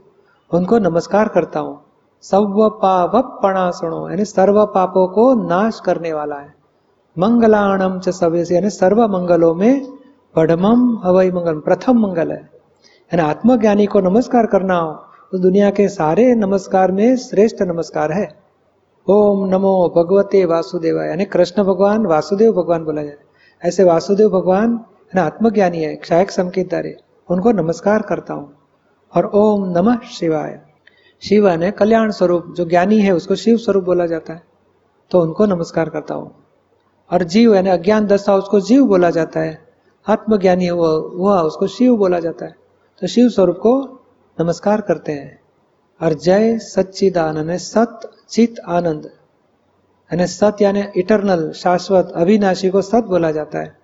उनको 0.51 0.79
नमस्कार 0.79 1.29
करता 1.29 1.61
हूँ। 1.61 1.81
सव 2.25 2.69
पाप 2.83 3.41
सुनो 3.75 4.09
यानी 4.11 4.25
सर्व 4.25 4.65
पापों 4.67 5.07
को 5.09 5.33
नाश 5.49 5.81
करने 5.81 6.13
वाला 6.13 6.37
है। 6.37 6.55
मंगलाणम 7.17 7.99
च 7.99 8.09
सवे 8.11 8.45
यानी 8.53 8.71
सर्व 8.71 9.03
मंगलों 9.09 9.55
में 9.55 9.87
पढ़मम 10.35 10.81
हवाई 11.05 11.31
मंगल, 11.31 11.59
प्रथम 11.59 11.99
मंगल 11.99 12.31
है। 12.33 12.58
यानी 13.11 13.23
आत्मज्ञानी 13.23 13.85
को 13.87 14.01
नमस्कार 14.01 14.47
करना 14.47 14.75
हो 14.77 14.93
तो 15.33 15.39
दुनिया 15.39 15.71
के 15.71 15.87
सारे 15.89 16.25
नमस्कार 16.35 16.91
में 16.93 17.17
श्रेष्ठ 17.17 17.63
नमस्कार 17.63 18.13
है। 18.13 18.27
ओम 19.07 19.47
नमो 19.49 19.73
भगवते 19.97 20.45
वासुदेव 20.45 21.01
यानी 21.03 21.25
कृष्ण 21.25 21.63
भगवान, 21.65 22.05
वासुदेव 22.07 22.53
भगवान 22.53 22.85
बोला 22.85 23.03
जाए 23.03 23.17
ऐसे 23.63 23.85
वासुदेव 23.85 24.29
भगवान, 24.31 24.79
है 25.15 25.21
आत्मज्ञानी 25.21 25.83
है 25.85 25.95
क्षायक 25.97 26.31
संकेत 26.31 26.71
दारे 26.71 26.95
उनको 27.29 27.53
नमस्कार 27.53 28.03
करता 28.03 28.35
हूँ। 28.35 28.53
और 29.13 29.31
ओम 29.35 29.65
नमः 29.79 30.07
शिवाय, 30.11 30.61
शिव 31.23 31.49
ने 31.55 31.71
कल्याण 31.73 32.11
स्वरूप, 32.11 32.53
जो 32.57 32.65
ज्ञानी 32.67 33.01
है, 33.01 33.15
उसको 33.15 33.35
शिव 33.37 33.57
स्वरूप 33.57 33.85
बोला 33.85 34.07
जाता 34.07 34.33
है 34.33 34.43
तो 35.11 35.23
उनको 35.23 35.47
नमस्कार 35.47 35.89
करता 35.89 36.15
हूँ। 36.15 36.31
और 37.11 37.23
जीव, 37.25 37.55
यानी 37.55 37.71
अज्ञान 37.71 38.07
दशा, 38.07 38.35
उसको 38.35 38.61
जीव 38.63 38.87
बोला 38.87 39.11
जाता 39.11 39.41
है, 39.41 39.59
आत्मज्ञानी 40.07 40.67
हुआ 40.67 40.91
हुआ 41.17 41.41
उसको 41.43 41.67
शिव 41.69 41.97
बोला 41.97 42.21
जाता 42.21 42.47
है। 42.47 42.68
तो 43.01 43.07
शिव 43.07 43.29
स्वरूप 43.29 43.57
को 43.57 44.01
नमस्कार 44.41 44.81
करते 44.81 45.13
हैं। 45.13 45.41
और 46.03 46.15
जय 46.15 46.59
सच्चिदानंद, 46.59 47.57
सत 47.57 48.01
चित 48.31 48.55
आनंद। 48.69 49.11
सत 50.15 50.57
यानी 50.63 50.85
इटरनल 50.97 51.53
शाश्वत, 51.53 52.13
अविनाशी 52.17 52.71
को 52.71 52.83
सत 52.83 53.05
बोला 53.05 53.31
जाता 53.31 53.59
है। 53.59 53.79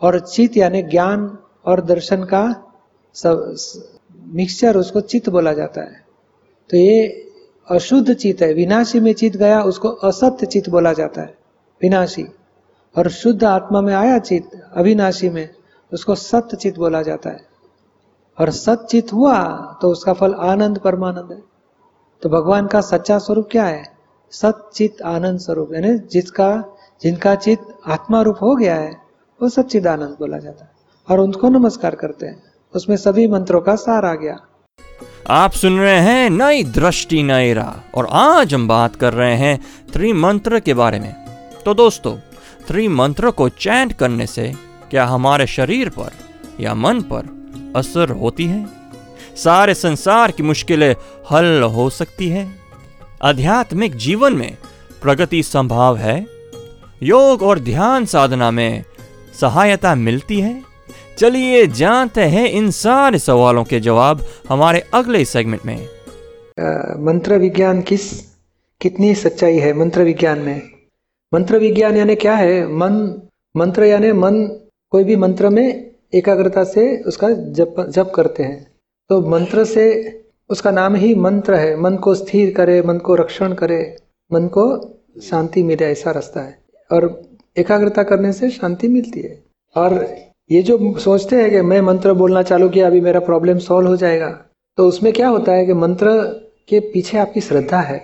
और 0.00 0.20
चित 0.20 0.56
यानी 0.56 0.82
ज्ञान 0.82 1.38
और 1.66 1.80
दर्शन 1.80 2.24
का 2.24 2.72
सब 3.14 3.56
मिक्सचर 4.26 4.76
उसको 4.76 5.00
चित 5.00 5.28
बोला 5.28 5.52
जाता 5.52 5.80
है। 5.80 6.06
तो 6.70 6.76
ये 6.76 7.28
अशुद्ध 7.70 8.14
चित 8.14 8.42
है। 8.42 8.52
विनाशी 8.52 9.00
में 9.00 9.12
चित 9.12 9.36
गया, 9.36 9.62
उसको 9.62 9.88
असत्य 9.88 10.46
चित 10.46 10.68
बोला 10.68 10.92
जाता 10.92 11.20
है। 11.20 11.34
विनाशी। 11.82 12.26
और 12.98 13.08
शुद्ध 13.08 13.44
आत्मा 13.44 13.80
में 13.80 13.94
आया 13.94 14.18
चित, 14.18 14.50
अविनाशी 14.76 15.28
में, 15.28 15.54
उसको 15.92 16.14
सत्य 16.14 16.56
चित 16.56 16.78
बोला 16.78 17.02
जाता 17.02 17.30
है। 17.30 17.51
और 18.38 18.50
सचित 18.50 19.12
हुआ 19.12 19.42
तो 19.82 19.88
उसका 19.88 20.12
फल 20.12 20.34
आनंद 20.34 20.78
परमानंद 20.78 21.32
है। 21.32 21.42
तो 22.22 22.28
भगवान 22.28 22.66
का 22.66 22.80
सच्चा 22.80 23.18
स्वरूप 23.18 23.48
क्या 23.50 23.64
है? 23.64 23.92
सचित 24.30 25.02
आनंद 25.02 25.38
स्वरूप, 25.38 25.74
यानी 25.74 25.98
जिसका, 25.98 26.76
जिनका 27.02 27.34
चित 27.34 27.58
आत्मा 27.86 28.22
रूप 28.22 28.36
हो 28.42 28.56
गया 28.56 28.74
है, 28.74 29.00
वो 29.42 29.48
सच्चिद 29.48 29.86
आनंद 29.86 30.16
बोला 30.18 30.38
जाता 30.38 30.64
है। 30.64 30.70
और 31.10 31.20
उनको 31.20 31.48
नमस्कार 31.48 31.94
करते 31.94 32.26
हैं। 32.26 32.42
उसमें 32.74 32.96
सभी 32.96 33.28
मंत्रों 33.28 33.60
का 33.60 33.74
सार 33.74 34.04
आ 34.04 34.14
गया। 34.14 34.38
आप 35.30 35.50
सुन 35.50 35.78
रहे 35.78 36.00
हैं 36.00 36.30
नई 36.30 36.62
दृष्टि 36.62 37.22
नई 37.22 37.52
राह, 37.52 37.98
और 37.98 38.06
आज 38.10 38.54
हम 38.54 38.68
बात 38.68 38.96
कर 38.96 39.12
रहे 39.12 39.36
हैं 39.36 39.60
त्रिमंत्र 39.92 40.60
के 40.60 40.74
बारे 40.74 41.00
में। 41.00 41.14
तो 41.64 41.74
दोस्तों, 41.74 42.16
त्रिमंत्र 42.68 43.30
को 43.30 43.48
चैंट 43.48 43.92
करने 43.92 44.26
से 44.26 44.52
क्या 44.90 45.04
हमारे 45.04 45.46
शरीर 45.46 45.88
पर 45.88 46.10
या 46.60 46.74
मन 46.74 47.00
पर 47.00 47.41
असर 47.76 48.10
होती 48.10 48.44
है। 48.44 48.66
सारे 49.36 49.74
संसार 49.74 50.30
की 50.30 50.42
मुश्किलें 50.42 50.96
हल 51.30 51.62
हो 51.62 51.90
सकती 51.90 52.28
है। 52.28 52.50
आध्यात्मिक 53.22 53.96
जीवन 53.96 54.32
में 54.32 54.56
प्रगति 55.02 55.42
संभव 55.42 55.96
है। 55.96 56.26
योग 57.02 57.42
और 57.42 57.58
ध्यान 57.58 58.04
साधना 58.04 58.50
में 58.50 58.84
सहायता 59.40 59.94
मिलती 59.94 60.40
है। 60.40 60.62
चलिए 61.18 61.66
जानते 61.66 62.20
हैं 62.20 62.50
इन 62.50 62.70
सारे 62.70 63.18
सवालों 63.18 63.64
के 63.64 63.80
जवाब 63.80 64.26
हमारे 64.48 64.84
अगले 64.94 65.24
सेगमेंट 65.24 65.66
में। 65.66 65.88
अ, 66.58 66.96
मंत्र 66.98 67.38
विज्ञान 67.38 67.82
किस 67.82 68.32
कितनी 68.80 69.14
सच्चाई 69.14 69.58
है 69.58 69.72
मंत्र 69.72 70.02
विज्ञान 70.02 70.38
में? 70.38 70.62
मंत्र 71.34 71.58
विज्ञान 71.58 71.96
यानी 71.96 72.14
क्या 72.14 72.34
है? 72.34 72.66
मन 72.66 73.22
मंत्र 73.56 73.84
यानी 73.84 74.12
मन 74.12 74.46
कोई 74.90 75.04
भी 75.04 75.16
मंत्र 75.16 75.48
में 75.48 75.91
एकाग्रता 76.12 76.64
से 76.64 76.96
उसका 77.06 77.30
जप 77.30 77.74
जप 77.88 78.12
करते 78.14 78.42
हैं। 78.42 78.66
तो 79.10 79.20
मंत्र 79.20 79.64
से 79.64 79.84
उसका 80.50 80.70
नाम 80.70 80.94
ही 80.94 81.14
मंत्र 81.14 81.54
है। 81.54 81.76
मन 81.80 81.96
को 81.96 82.14
स्थिर 82.14 82.52
करे 82.54 82.82
मन 82.82 82.98
को 82.98 83.14
रक्षण 83.14 83.52
करे 83.52 83.96
मन 84.32 84.46
को 84.48 84.64
शांति 85.22 85.62
मिले 85.62 85.84
ऐसा 85.84 86.10
रास्ता 86.10 86.40
है। 86.40 86.58
और 86.92 87.22
एकाग्रता 87.56 88.02
करने 88.02 88.32
से 88.32 88.50
शांति 88.50 88.88
मिलती 88.88 89.20
है। 89.20 89.42
और 89.76 90.06
ये 90.50 90.62
जो 90.62 90.98
सोचते 90.98 91.36
हैं 91.36 91.50
कि 91.50 91.60
मैं 91.62 91.80
मंत्र 91.80 92.12
बोलना 92.12 92.42
चालू 92.42 92.68
किया 92.68 92.86
अभी 92.86 93.00
मेरा 93.00 93.20
प्रॉब्लम 93.20 93.58
सॉल्व 93.58 93.88
हो 93.88 93.96
जाएगा 93.96 94.28
तो 94.78 94.86
उसमें 94.88 95.12
क्या 95.12 95.28
होता 95.28 95.52
है 95.52 95.66
कि 95.66 95.72
मंत्र 95.74 96.10
के 96.68 96.80
पीछे 96.80 97.18
आपकी 97.18 97.40
श्रद्धा 97.40 97.80
है। 97.80 98.00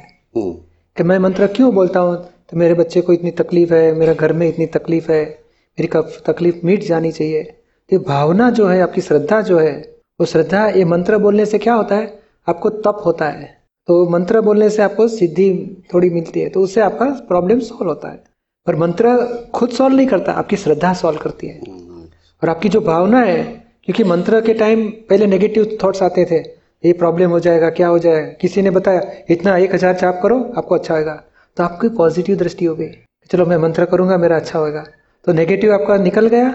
कि 0.96 1.02
मैं 1.02 1.18
मंत्र 1.18 1.46
क्यों 1.46 1.74
बोलता 1.74 2.00
हूँ? 2.00 2.16
तो 2.50 2.56
मेरे 2.56 2.74
बच्चे 2.74 3.00
को 3.00 3.12
इतनी 3.12 3.30
तकलीफ़ 3.30 3.74
है 3.74 3.92
मेरे 3.94 4.14
घर 4.14 4.32
में 4.32 4.48
इतनी 4.48 4.66
तकलीफ़ 4.66 5.10
है 5.12 5.24
मेरी 5.78 5.88
तकलीफ़ 6.26 6.56
मिट 6.66 6.82
जानी 6.82 7.12
चाहिए। 7.12 7.57
ये 7.90 7.98
भावना 7.98 8.48
जो 8.50 8.66
है, 8.66 8.80
आपकी 8.82 9.00
श्रद्धा 9.00 9.40
जो 9.42 9.58
है, 9.58 9.76
वो 10.20 10.26
श्रद्धा, 10.26 10.66
ये 10.68 10.84
मंत्र 10.84 11.18
बोलने 11.18 11.44
से 11.46 11.58
क्या 11.58 11.74
होता 11.74 11.94
है? 11.94 12.18
आपको 12.48 12.70
तप 12.70 13.02
होता 13.04 13.28
है। 13.28 13.46
तो 13.88 14.08
मंत्र 14.10 14.40
बोलने 14.40 14.68
से 14.70 14.82
आपको 14.82 15.06
सिद्धि 15.08 15.50
थोड़ी 15.92 16.10
मिलती 16.10 16.40
है 16.40 16.48
तो 16.48 16.60
उससे 16.60 16.80
आपका 16.80 17.06
प्रॉब्लम 17.28 17.60
सॉल्व 17.60 17.88
होता 17.88 18.08
है। 18.08 18.22
पर 18.66 18.76
मंत्र 18.76 19.16
खुद 19.54 19.70
सॉल्व 19.70 19.96
नहीं 19.96 20.06
करता, 20.06 20.32
आपकी 20.32 20.56
श्रद्धा 20.56 20.92
सॉल्व 20.94 21.18
करती 21.18 21.46
है। 21.46 21.60
और 22.42 22.48
आपकी 22.48 22.68
जो 22.68 22.80
भावना 22.82 23.20
है, 23.20 23.42
क्योंकि 23.84 24.04
मंत्र 24.04 24.40
के 24.40 24.54
टाइम 24.54 24.88
पहले 25.10 25.26
नेगेटिव 25.26 25.78
थॉट्स 25.82 26.02
आते 26.02 26.24
थे, 26.24 26.38
ये 26.84 26.92
प्रॉब्लम 26.94 27.30
हो 27.30 27.40
जाएगा, 27.40 27.70
क्या 27.70 27.88
हो 27.88 27.98
जाएगा? 27.98 28.28
किसी 28.40 28.62
ने 28.62 28.70
बताया, 28.70 29.02
इतना 29.30 29.56
एक 29.56 29.74
हज़ार 29.74 29.96
जाप 29.96 30.20
करो, 30.22 30.38
आपको 30.56 30.74
अच्छा 30.74 30.96
होगा 30.96 31.22
तो 31.56 31.64
आपकी 31.64 31.88
पॉजिटिव 31.96 32.36
दृष्टि 32.38 32.64
हो 32.64 32.74
गई 32.74 32.90
चलो 33.30 33.46
मैं 33.46 33.56
मंत्र 33.58 33.84
करूँगा, 33.84 34.16
मेरा 34.18 34.36
अच्छा 34.36 34.58
होगा 34.58 34.84
तो 35.26 35.32
नेगेटिव 35.32 35.72
आपका 35.74 35.96
निकल 35.98 36.26
गया 36.28 36.48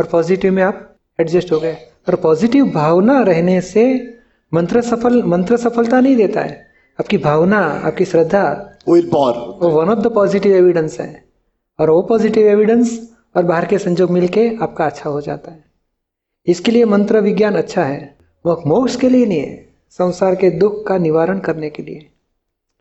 और 0.00 0.06
पॉजिटिव 0.06 0.52
में 0.52 0.62
आप 0.62 0.96
एडजस्ट 1.20 1.52
हो 1.52 1.60
गए। 1.60 1.76
और 2.08 2.14
पॉजिटिव 2.14 2.66
भावना 2.66 3.20
रहने 3.22 3.60
से 3.60 4.14
मंत्र 4.54 4.80
सफल 4.80 5.22
मंत्र 5.22 5.56
सफलता 5.56 6.00
नहीं 6.00 6.16
देता 6.16 6.40
है। 6.40 6.66
आपकी 7.00 7.18
भावना 7.18 7.58
आपकी 7.84 8.04
श्रद्धा 8.04 8.74
विल 8.88 9.06
पावर 9.06 9.32
वो 9.62 9.70
one 9.70 9.88
of 9.88 9.98
the 9.98 10.06
positive 10.06 10.56
evidence 10.56 11.00
है। 11.00 11.24
और 11.80 11.90
वो 11.90 12.02
पॉजिटिव 12.02 12.46
एविडेंस 12.46 13.12
और 13.36 13.42
बाहर 13.42 13.64
के 13.64 13.78
संजोग 13.78 14.10
मिलके 14.10 14.48
आपका 14.62 14.86
अच्छा 14.86 15.10
हो 15.10 15.20
जाता 15.20 15.50
है। 15.50 15.64
इसके 16.46 16.72
लिए 16.72 16.84
मंत्र 16.84 17.20
विज्ञान 17.20 17.54
अच्छा 17.54 17.84
है। 17.84 18.16
वो 18.46 18.62
मोक्ष 18.66 18.96
के 18.96 19.08
लिए 19.08 19.26
नहीं 19.26 19.40
है 19.40 19.68
संसार 19.90 20.34
के 20.34 20.50
दुख 20.50 20.86
का 20.86 20.98
निवारण 20.98 21.38
करने 21.38 21.70
के 21.70 21.82
लिए। 21.82 22.08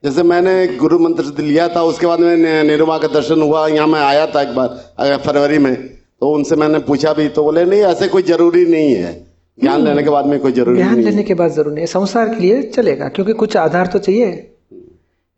जैसे 0.04 0.24
मैंने 0.24 0.68
गुरु 0.68 1.00
मंत्र 1.00 1.44
लिया 1.44 1.68
था 1.68 1.84
उसके 1.84 2.08
बाद 2.08 2.20
में 2.20 2.64
निरुमा 2.64 2.98
का 2.98 3.08
दर्शन 3.08 3.42
हुआ। 3.42 3.68
यहाँ 3.68 3.88
मैं 3.88 4.02
आया 4.02 4.26
था 4.26 4.42
एक 4.42 4.56
बार 4.56 5.18
फरवरी 5.18 5.58
में। 5.58 5.97
तो 6.22 6.30
उनसे 6.34 6.56
मैंने 6.56 6.80
पूछा 6.82 7.14
भी 7.14 7.28
तो 7.30 7.44
बोले 7.44 7.66
नहीं 7.66 7.82
ऐसे 7.86 8.08
कोई 8.08 8.24
ज़रूरी 8.24 8.66
नहीं 8.66 8.94
है। 8.96 9.14
ज्ञान 9.58 9.82
लेने 9.82 10.04
के 10.04 10.10
बाद 10.10 10.26
में 10.26 10.40
कोई 10.40 10.52
ज़रूरी 10.52 10.82
है 10.82 10.96
लेने 11.02 11.24
के 11.24 11.34
बाद 11.34 11.52
ज़रूर 11.52 11.74
नहीं 11.74 11.82
है। 11.82 11.88
संसार 11.88 12.30
के 12.30 12.40
लिए 12.42 12.62
चलेगा 12.70 13.08
क्योंकि 13.10 13.34
कुछ 13.36 13.58
आधार 13.58 13.88
तो 13.88 14.00
चाहिए। 14.00 14.32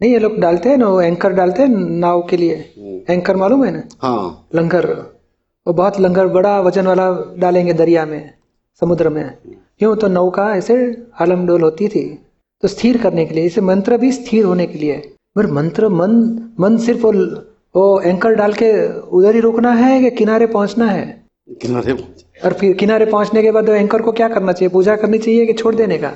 नहीं 0.01 0.11
ये 0.11 0.19
लोग 0.19 0.37
डालते 0.39 0.69
हैं 0.69 0.77
ना 0.77 0.87
वो 0.87 1.01
एंकर 1.01 1.33
डालते 1.33 1.61
हैं 1.61 1.69
नाव 1.99 2.21
के 2.29 2.37
लिए। 2.37 3.03
एंकर 3.09 3.35
मालूम 3.35 3.63
है 3.65 3.71
ना? 3.71 3.83
हाँ। 3.99 4.47
लंगर 4.55 4.87
वो 5.67 5.73
बहुत 5.73 5.99
लंगर 5.99 6.27
बड़ा 6.29 6.59
वज़न 6.61 6.87
वाला 6.87 7.09
डालेंगे 7.37 7.73
दरिया 7.73 8.05
में 8.05 8.33
समुद्र 8.81 9.09
में। 9.09 9.23
क्यों 9.79 9.95
तो 9.95 10.07
नौका 10.07 10.53
ऐसे 10.55 10.75
आलम 11.21 11.45
डोल 11.47 11.61
होती 11.61 11.87
थी 11.87 12.03
तो 12.63 12.67
स्थिर 12.67 12.97
करने 12.97 13.25
के 13.25 13.35
लिए 13.35 13.45
इसे 13.45 13.61
मंत्र 13.63 13.97
भी 13.97 14.11
स्थिर 14.11 14.45
होने 14.45 14.65
के 14.67 14.79
लिए। 14.79 14.97
पर 15.35 15.47
मंत्र 15.51 15.89
मन 15.89 16.11
मन 16.59 16.77
सिर्फ़ 16.77 17.01
वो, 17.01 17.11
वो 17.75 17.99
एंकर 18.01 18.33
डाल 18.35 18.53
के 18.53 18.71
उधर 19.09 19.35
ही 19.35 19.39
रुकना 19.41 19.71
है 19.71 19.99
कि 20.01 20.09
किनारे 20.11 20.47
पहुँचना 20.47 20.85
है? 20.85 21.05
किनारे 21.61 21.93
और 22.45 22.53
फिर 22.53 22.73
किनारे 22.75 23.05
पहुँचने 23.05 23.41
के 23.43 23.51
बाद 23.51 23.69
वो 23.69 23.75
एंकर 23.75 24.01
को 24.01 24.11
क्या 24.11 24.27
करना 24.29 24.51
चाहिए? 24.51 24.69
पूजा 24.69 24.95
करनी 24.95 25.17
चाहिए 25.17 25.45
कि 25.45 25.53
छोड़ 25.53 25.75
देने 25.75 25.97
का? 25.97 26.11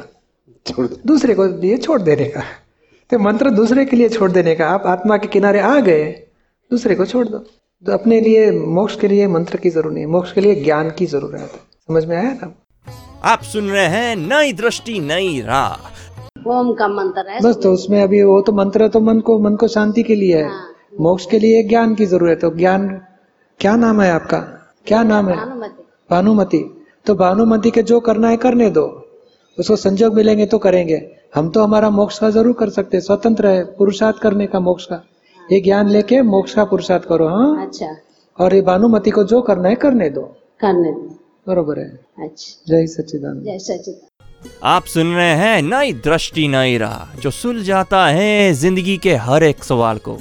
छोड़ 0.65 0.87
दूसरे 1.07 1.33
को 1.33 1.45
लिए 1.45 1.77
छोड़ 1.77 2.01
देने 2.01 2.25
का। 2.25 2.41
तो 3.11 3.19
मंत्र 3.19 3.49
दूसरे 3.49 3.85
के 3.85 3.97
लिए 3.97 4.09
छोड़ 4.09 4.31
देने 4.31 4.55
का। 4.55 4.67
आप 4.67 4.83
आत्मा 4.87 5.17
के 5.17 5.27
किनारे 5.27 5.59
आ 5.59 5.79
गए 5.79 6.03
दूसरे 6.71 6.95
को 6.95 7.05
छोड़ 7.05 7.27
दो। 7.27 7.37
तो 7.37 7.91
अपने 7.91 8.19
लिए 8.21 8.51
मोक्ष 8.51 8.95
के 8.95 9.07
लिए 9.07 9.27
मंत्र 9.27 9.57
की 9.57 9.69
ज़रूरत 9.69 9.93
नहीं। 9.95 10.05
मोक्ष 10.05 10.31
के 10.31 10.41
लिए 10.41 10.55
ज्ञान 10.63 10.89
की 10.89 11.05
ज़रूरत 11.05 11.39
है। 11.39 11.47
समझ 11.47 12.05
में 12.05 12.15
आया 12.17 12.33
ना? 12.33 12.53
आप 13.23 13.41
सुन 13.43 13.69
रहे 13.69 13.85
हैं 13.85 14.15
नई 14.15 14.53
दृष्टि 14.53 14.99
नई 14.99 15.41
राह। 15.41 16.49
ओम 16.49 16.73
का 16.73 16.87
मंत्र 16.87 17.29
है। 17.29 17.39
बस 17.41 17.57
तो 17.63 17.73
उसमें 17.73 18.01
अभी 18.03 18.21
वो 18.23 18.41
तो 18.41 18.51
मंत्र 18.51 18.87
तो 18.87 18.99
मन 18.99 19.19
को 19.19 19.39
मन 19.39 19.55
को 19.55 19.67
शांति 19.67 20.03
के 20.03 20.15
लिए 20.15 20.37
है। 20.37 20.72
मोक्ष 20.93 21.25
के 21.25 21.39
लिए 21.39 21.63
ज्ञान 21.63 21.95
की 21.95 22.05
ज़रूरत 22.05 22.29
है। 22.29 22.49
तो 22.49 22.55
ज्ञान 22.57 22.87
क्या 23.59 23.75
नाम 23.75 24.01
है 24.01 24.11
आपका? 24.11 24.37
क्या 24.87 25.03
नाम 25.03 25.29
है? 25.29 25.35
भानुमति। 26.09 26.63
तो 27.05 27.15
भानुमति 27.15 27.71
के 27.71 27.83
जो 27.83 27.99
करना 27.99 28.29
है 28.29 28.37
करने 28.37 28.69
दो। 28.69 28.85
उसको 29.57 29.75
संजोग 29.75 30.15
मिलेंगे 30.15 30.45
तो 30.45 30.57
करेंगे। 30.57 31.01
हम 31.35 31.49
तो 31.49 31.63
हमारा 31.63 31.89
मोक्ष 31.89 32.19
का 32.19 32.29
ज़रूर 32.29 32.53
कर 32.53 32.69
सकते 32.69 32.97
हैं। 32.97 33.03
स्वतंत्र 33.03 33.47
है 33.47 33.63
पुरुषार्थ 33.77 34.17
करने 34.17 34.47
का 34.47 34.59
मोक्ष 34.59 34.85
का। 34.85 35.03
ये 35.51 35.59
ज्ञान 35.61 35.89
लेके 35.89 36.21
मोक्ष 36.21 36.53
का 36.53 36.63
पुरुषार्थ 36.65 37.03
करो 37.03 37.27
हाँ? 37.27 37.65
अच्छा। 37.65 37.95
और 38.39 38.55
ये 38.55 38.61
भानुमति 38.61 39.11
को 39.11 39.23
जो 39.23 39.41
करना 39.41 39.69
है 39.69 39.75
करने 39.75 40.09
दो। 40.09 40.21
करने 40.61 40.91
दो। 40.91 41.19
बरोबर 41.47 41.79
है। 41.79 41.87
अच्छा। 42.19 42.73
जय 42.73 42.87
सच्चिदानंद। 42.87 43.43
जय 43.43 43.59
सचिद 43.59 44.01
आप 44.63 44.85
सुन 44.85 45.13
रहे 45.15 45.33
हैं 45.35 45.61
नई 45.61 45.93
दृष्टि 46.05 46.47
नई 46.47 46.77
राह 46.77 47.19
जो 47.19 47.31
सुल 47.31 47.61
जाता 47.63 48.05
है 48.07 48.53
ज़िंदगी 48.53 48.97
के 48.97 49.15
हर 49.17 49.43
एक 49.43 49.63
सवाल 49.63 49.97
को। 49.97 50.17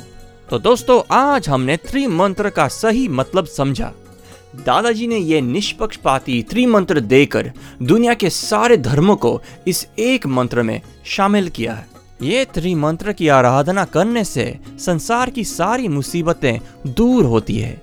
तो 0.52 0.58
दोस्तों, 0.58 1.00
आज 1.10 1.48
हमने 1.48 1.76
त्रिमंत्र 1.76 2.50
का 2.50 2.66
सही 2.68 3.06
मतलब 3.08 3.44
समझा। 3.44 3.92
दादाजी 4.66 5.06
ने 5.06 5.16
यह 5.16 5.42
निष्पक्षपाती 5.42 6.42
त्रिमंत्र 6.42 7.00
देकर 7.00 7.50
दुनिया 7.82 8.14
के 8.14 8.30
सारे 8.30 8.76
धर्मों 8.76 9.16
को 9.16 9.40
इस 9.66 9.86
एक 9.98 10.26
मंत्र 10.26 10.62
में 10.62 10.80
शामिल 11.04 11.48
किया 11.48 11.74
है। 11.74 11.86
ये 12.22 12.44
त्रिमंत्र 12.44 13.12
की 13.12 13.28
आराधना 13.28 13.84
करने 13.84 14.24
से 14.24 14.58
संसार 14.78 15.30
की 15.30 15.44
सारी 15.44 15.88
मुसीबतें 15.88 16.60
दूर 16.86 17.24
होती 17.24 17.58
है। 17.58 17.80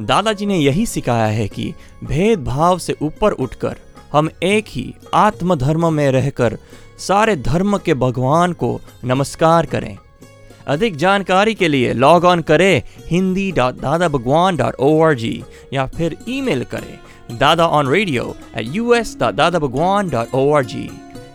दादाजी 0.00 0.46
ने 0.46 0.58
यही 0.58 0.86
सिखाया 0.86 1.26
है 1.26 1.48
कि 1.48 1.72
भेदभाव 2.04 2.78
से 2.78 2.96
ऊपर 3.02 3.32
उठकर 3.32 3.76
हम 4.12 4.30
एक 4.42 4.64
ही 4.68 4.94
आत्मधर्म 5.14 5.92
में 5.92 6.10
रहकर 6.10 6.58
सारे 6.98 7.36
धर्म 7.36 7.78
के 7.78 7.94
भगवान 7.94 8.52
को 8.52 8.80
नमस्कार 9.04 9.66
करें। 9.66 9.96
अधिक 10.68 10.96
जानकारी 10.96 11.54
के 11.54 11.68
लिए 11.68 11.92
लॉग 11.94 12.24
ऑन 12.24 12.40
करें 12.42 12.82
Hindi 13.10 13.50
dot 13.52 13.74
Dada 13.80 14.08
Bhagwan 14.08 14.56
dot 14.56 14.74
O 14.80 15.00
R 15.02 15.14
G 15.14 15.42
या 15.72 15.86
फिर 15.86 16.16
ईमेल 16.28 16.64
करें 16.64 17.38
Dada 17.38 17.66
on 17.68 17.88
radio 17.88 18.34
at 18.58 18.74
U 18.74 18.92
S 18.94 19.16
dot 19.20 19.34
Dada 19.34 19.58
Bhagwan 19.58 20.08
dot 20.10 20.34
O 20.34 20.50
R 20.56 20.64
G 20.64 20.88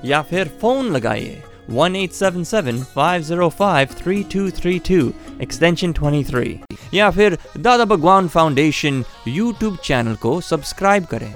या 0.05 0.21
फिर 0.21 0.51
फ़ोन 0.61 0.91
लगाइए 0.91 1.41
one 1.69 1.95
eight 1.95 2.11
seven 2.11 2.43
seven 2.43 2.81
five 2.95 3.21
zero 3.23 3.49
five 3.49 3.89
three 3.99 4.21
two 4.33 4.49
three 4.51 4.79
two 4.89 5.11
extension 5.41 5.93
twenty 5.93 6.23
three 6.31 6.59
या 6.93 7.09
फिर 7.11 7.37
Dada 7.57 7.85
Bhagwan 7.85 8.27
foundation 8.27 9.03
YouTube 9.27 9.77
channel 9.83 10.15
को 10.15 10.39
subscribe 10.41 11.05
करें। 11.05 11.33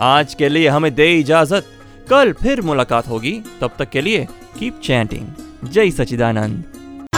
आज 0.00 0.34
के 0.34 0.48
लिए 0.48 0.68
हमें 0.68 0.94
दे 0.94 1.12
इजाज़त। 1.14 1.66
कल 2.10 2.32
फिर 2.32 2.60
मुलाकात 2.62 3.08
होगी। 3.08 3.32
तब 3.60 3.70
तक 3.78 3.90
के 3.90 4.00
लिए 4.00 4.26
कीप 4.58 4.80
चैंटिंग 4.84 5.70
जय 5.72 5.90
सचिदानंद 5.90 6.64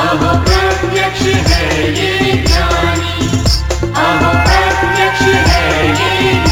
प्रत्यक्ष 0.01 1.23
है 1.23 1.65
ये 1.93 2.33
ज्ञानी। 2.47 3.29
अहो 3.97 4.31
प्रत्यक्ष 4.47 5.23
है 5.23 5.89
ये 5.89 6.50